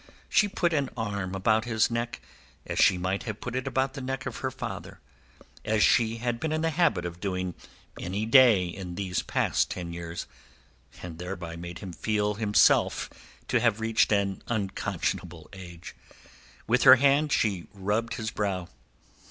[0.29, 2.21] She put an arm about his neck
[2.65, 4.99] as she might have put it about the neck of her father,
[5.63, 7.53] as she had been in the habit of doing
[7.99, 13.11] any day in these past ten years—and thereby made him feel himself
[13.47, 15.95] to have reached an unconscionable age.
[16.65, 18.69] With her hand she rubbed his brow.